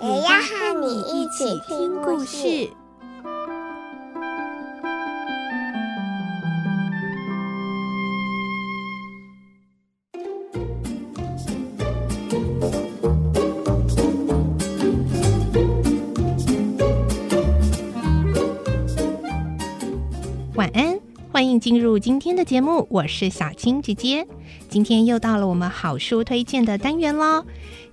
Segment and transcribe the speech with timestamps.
[0.00, 2.70] 也要和你一起听故事。
[20.54, 21.00] 晚安，
[21.32, 24.28] 欢迎进入今天的节目，我是小青姐姐。
[24.68, 27.44] 今天又到了我们好书推荐的单元喽。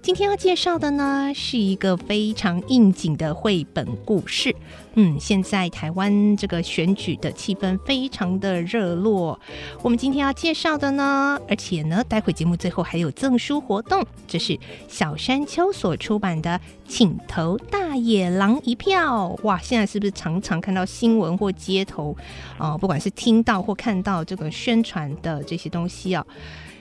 [0.05, 4.55] 今天要介绍的呢，是一个非常应景的绘本故事。
[4.94, 9.39] 嗯，现在台湾这个选举的气氛非常的热络。
[9.81, 16.52] 我们今天要介绍的呢，而且呢，待会节目最后还有赠书活动，这是小山丘所出版的
[16.88, 19.36] 《请投大野狼一票》。
[19.42, 22.16] 哇，现在是不是常常看到新闻或街头
[22.59, 26.23] 啊、不管是听到或看到这个宣传的这些东西啊？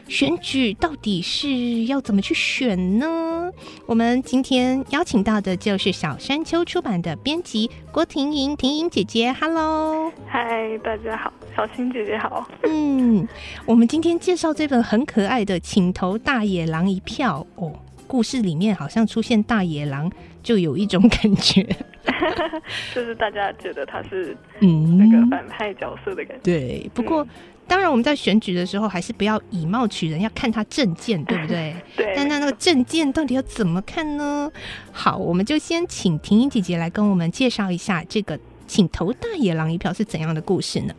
[0.09, 3.51] 选举到底是要怎么去选呢？
[3.87, 12.47] 我们今天邀请到的就是小山丘出版的编辑郭婷莹，婷莹姐姐，Hello，嗨，大家好，小青姐姐好。
[12.65, 13.27] 嗯，
[13.67, 17.73] 我们今天介绍这本很可爱的《请投大野狼一票》哦，
[18.07, 20.11] 故事里面好像出现大野狼，
[20.43, 21.67] 就有一种感觉，
[22.95, 26.43] 就是大家觉得他是嗯那个反派角色的感觉。
[26.43, 27.27] 嗯、对，不过。
[27.65, 31.75] 嗯当然，我们在选举的时候还是不要以貌取人，要看他证件，对不 对？
[31.97, 32.13] 对。
[32.15, 34.51] 但那那个证件到底要怎么看呢？
[34.93, 40.95] 好，我们就先请婷婷姐姐来跟我们介绍一下这个“请投大野狼一票”是怎样的故事呢？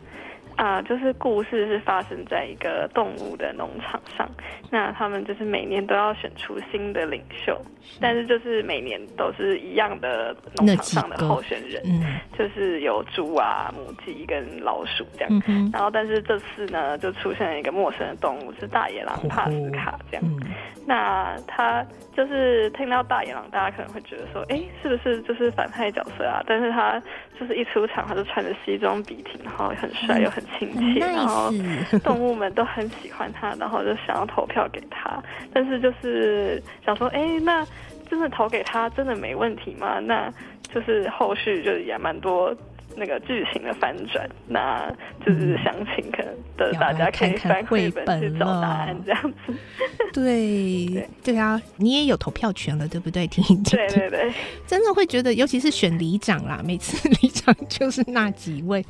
[0.56, 4.26] 啊，就是故事是发生在一个动物的农场上，
[4.70, 7.60] 那他们就是每年都要选出新的领袖，
[8.00, 20.40] 但是就是每年都是一样的农场上的候选人，嗯、就是有猪啊、母鸡跟老鼠这样，嗯、然后但是这次呢，就出现了一个陌生的动物，是大野狼帕斯卡这样，嗯、
[20.86, 21.84] 那他
[22.16, 26.42] 就是听到大野狼，大家可能会觉得说，哎，是不是就是反派角色啊？
[26.46, 27.00] 但是他
[27.38, 30.45] 就是一出场，他就穿着西装笔挺，然后很帅又很。
[30.58, 31.50] 亲切，然后
[32.04, 35.22] 动物们都很喜欢他，然后就想要投票给他。
[35.52, 37.66] 但是就是想说，哎，那
[38.08, 39.98] 真的投给他真的没问题吗？
[40.00, 40.32] 那
[40.72, 42.54] 就是后续就是也蛮多
[42.94, 44.90] 那个剧情的反转，那
[45.24, 49.52] 就是详情可能的大家可以翻绘本去找答案这样子。
[50.12, 53.26] 对 对，对啊，你也有投票权了，对不对？
[53.26, 54.32] 婷莹对对对，
[54.66, 58.84] 真的会觉得，尤其是选里长啦，每次 里长就是那几位，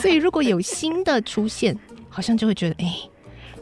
[0.00, 2.92] 所以如果有新的出现，好像就会觉得，哎，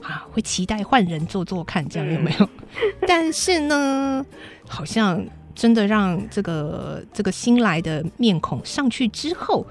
[0.02, 2.46] 啊，会期待换人做做看，这样有没有？
[2.46, 4.24] 嗯、但是呢，
[4.66, 5.22] 好像
[5.54, 9.66] 真的让这个这个新来的面孔上去之后。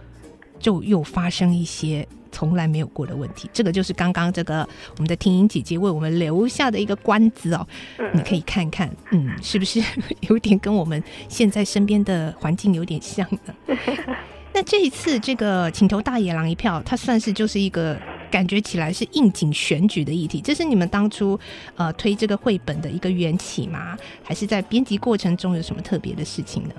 [0.60, 9.82] 就又发生一些从来没有过的问题，这个就是刚刚这个我们的婷莹姐姐为我们留下的一个关子哦，嗯、你可以看看，嗯，是不是
[10.22, 13.56] 有点跟我们现在身边的环境有点像呢？
[14.54, 17.98] 那这一次这个请投大野狼一票，它算是就是一个
[18.30, 21.40] 感觉起来是应景选举的议题，这是你们当初
[21.76, 23.98] 呃推这个绘本的一个缘起吗？
[24.24, 26.74] 还是在编辑过程中有什么特别的事情呢？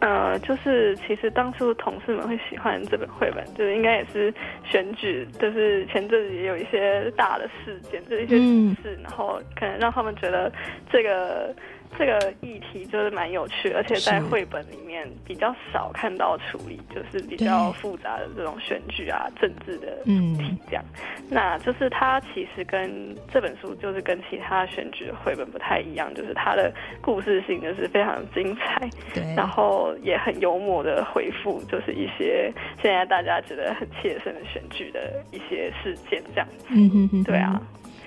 [0.00, 4.32] 呃，就是其实当初同事们会喜欢这本绘本，就是应该也是
[4.64, 8.36] 选举，就是前阵子也有一些大的事件，就是一些
[8.82, 10.52] 事，然后可能让他们觉得
[10.90, 11.54] 这个。
[11.98, 20.84] 这个议题就是蛮有趣，而且在绘本里面比较少看到处理，就是比较复杂的这种选举啊、政治的主题这样。
[20.94, 36.66] 嗯、那就是它其实跟这本书就是跟其他选举的绘本不太一样，就是它的故事性就是非常精彩，对，然后也很幽默的回复，就是一些现在大家觉得很切身的选举的一些事件这样子。
[36.70, 37.60] 嗯哼哼，对啊。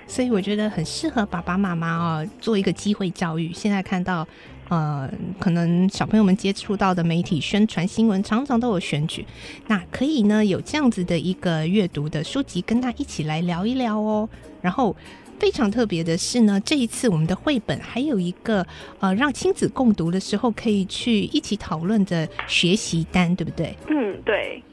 [0.08, 3.52] 所以我觉得很适合爸爸妈妈哦，做一个机会教育。
[3.54, 4.28] 现在看到，
[4.70, 5.10] 呃，
[5.40, 9.26] 可能小朋友们接触到的媒体宣传新闻，常常都有选举，
[9.68, 14.30] 那可以呢有这样子的一个阅读的书籍，跟他一起来聊一聊哦。
[14.62, 14.96] 然后
[15.40, 18.66] 非常特别的是呢，这一次我们的绘本还有一个
[19.00, 23.76] 呃，让亲子共读的时候可以去一起讨论的学习单，对不对？
[23.90, 24.64] 嗯，对。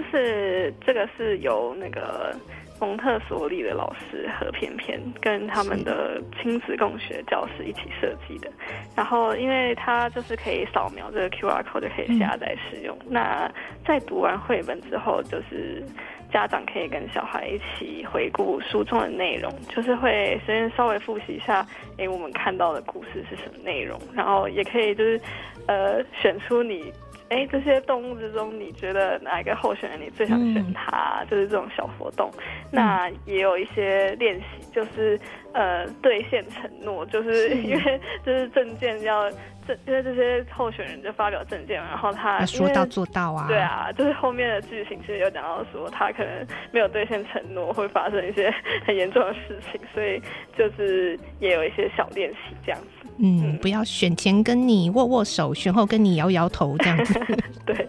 [0.00, 2.34] 就是这个是由那个
[2.80, 8.50] 蒙特梭利的老师何翩翩跟他们的亲子共学教室一起设计的。
[8.96, 12.96] 然后，因为它就是可以扫描这个 QR code 就可以下载使用。
[13.06, 13.50] 那
[13.86, 15.84] 在读完绘本之后，就是。
[16.32, 21.66] 家长可以跟小孩一起回顾书中的内容，就是会先稍微复习一下，
[21.98, 25.20] 哎，我们看到的故事是什么内容，然后也可以就是，
[25.66, 26.92] 呃，选出你，
[27.30, 31.20] 哎，这些动物之中，你觉得哪一个候选人你最想选他？
[31.22, 32.30] 嗯、就是这种小活动。
[32.70, 35.18] 那也有一些练习，就是
[35.52, 39.78] 呃，兑现承诺，就是因为就是证件要证。
[39.86, 43.46] 因为这些候选人就发表证件，然后他说到做到啊。
[43.46, 48.52] 对啊，就是后面的剧情其实有讲到说他可能没有兑现承诺，会发生一些
[48.84, 50.20] 很严重的事情，所以
[50.58, 52.99] 就是也有一些小练习这样子。
[53.22, 57.14] 嗯，不要选前跟你握握手，选后跟你摇摇头这样子。
[57.66, 57.88] 对。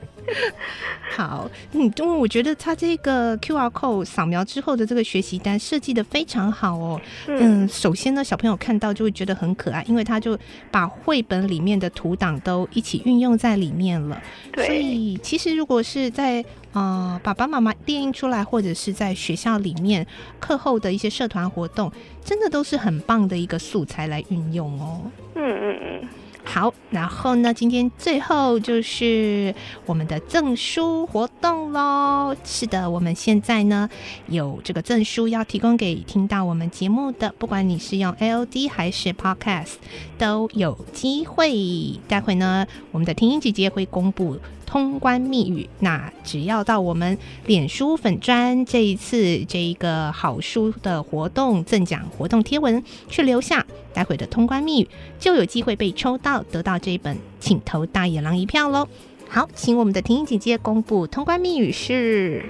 [1.16, 7.02] 好，嗯，因为我觉得他这个 QR code 扫描之后的这个学习单设计的非常好哦。
[7.28, 10.38] 嗯，首先呢，小朋友看到就会觉得很可爱，因为他就
[10.70, 14.22] 把绘本里面的图档都一起运用在里面了。
[14.54, 14.66] 对。
[14.66, 16.42] 所以其实如果是在
[16.72, 20.06] 啊、呃、爸爸妈妈列印出来，或者是在学校里面
[20.40, 21.92] 课后的一些社团活动，
[22.24, 25.02] 真的都是很棒的一个素材来运用哦。
[25.36, 26.08] 嗯嗯嗯。
[26.44, 29.54] 好，然后呢，今天最后就是
[29.86, 32.36] 我们的赠书活动喽。
[32.44, 33.90] 是的，我们现在呢
[34.28, 39.74] 有这个赠书要提供给听到我们节目的，不管你是用 L D 还是 Podcast，
[40.18, 42.00] 都有机会。
[42.08, 44.38] 待会呢，我们的婷婷姐姐会公布。
[44.72, 54.90] 通关密语，那只要到我们脸书粉砖这一次这一个好书的活动赠奖活动贴文去留下待会的通关密语，
[55.20, 58.88] 就有机会被抽到，得到这一本《请投大野狼一票》喽。
[59.28, 62.46] 好，请我们的婷婷姐姐公布通关密语是。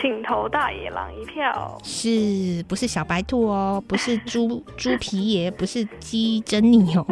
[0.00, 3.82] 请投大野狼一票，是不是小白兔哦？
[3.88, 7.04] 不是猪猪皮爷，不是鸡珍妮哦，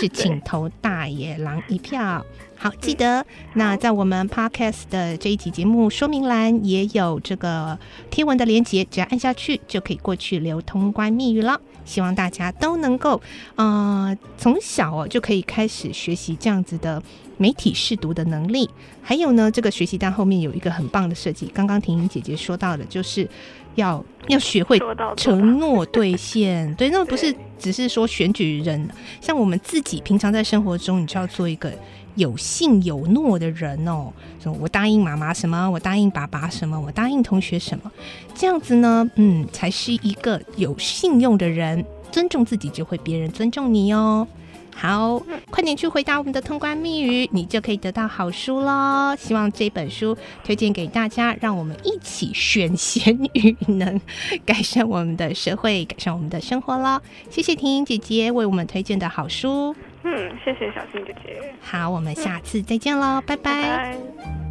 [0.00, 2.24] 是请投大野狼一票。
[2.62, 7.76] 好，记得那在我们 Podcast 的这一集节目说明栏也有这个
[8.08, 11.60] 贴文的连接，只要按下去就可以过去留通关密语了。
[11.84, 13.20] 希望大家都能够，
[13.56, 17.02] 呃，从小哦就可以开始学习这样子的
[17.36, 18.70] 媒体试读的能力。
[19.02, 23.28] 还有呢，这个学习单后面有一个很棒的设计，刚刚婷婷姐姐说到的，就是
[23.74, 24.78] 要要学会
[25.16, 26.72] 承诺兑现。
[26.78, 28.88] 对，那不是只是说选举人，
[29.20, 31.72] 像我们自己平常在生活中，你就要做一个。
[32.14, 34.12] 有信有诺的人哦，
[34.42, 37.90] 说我答应妈妈什么，我答应爸爸什么，我答应同学什么，
[38.34, 41.84] 这样子呢，嗯，才是一个有信用的人。
[42.10, 44.28] 尊重自己，就会别人尊重你哦。
[44.74, 45.18] 好，
[45.50, 49.16] 快点去回答我们的通关密语，你就可以得到好书喽。
[49.18, 50.14] 希望这本书
[50.44, 53.98] 推荐给大家，让我们一起选贤与能，
[54.44, 57.00] 改善我们的社会，改善我们的生活喽。
[57.30, 59.74] 谢谢婷婷姐姐为我们推荐的好书。
[60.04, 61.40] 嗯，谢谢小新姐姐。
[61.62, 63.62] 好，我们下次再见喽，嗯、拜拜。
[63.62, 64.41] 拜拜。